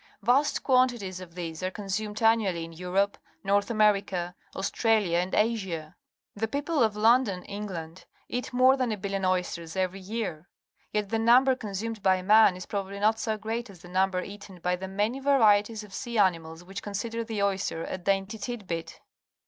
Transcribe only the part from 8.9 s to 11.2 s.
a billion oysters eveiy year. Yet the